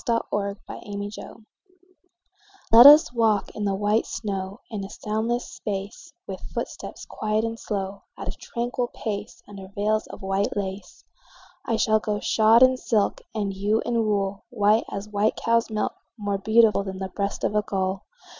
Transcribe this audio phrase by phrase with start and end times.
[0.07, 0.57] VELVET
[1.13, 1.45] SHOES
[2.71, 7.59] Let us walk in the white snow In a soundless space; With footsteps quiet and
[7.59, 11.03] slow, At a tranquil pace, Under veils of white lace.
[11.67, 15.69] I shall go shod in silk, And you in wool, White as a white cow's
[15.69, 18.07] milk, More beautiful Than the breast of a gull.